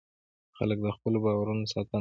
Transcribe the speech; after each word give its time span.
خلک 0.57 0.77
د 0.85 0.87
خپلو 0.95 1.17
باورونو 1.25 1.63
ساتنه 1.73 1.83
کوي. 1.83 1.89